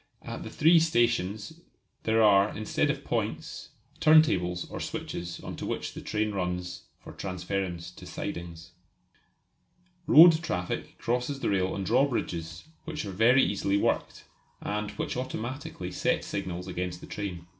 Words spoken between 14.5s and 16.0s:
and which automatically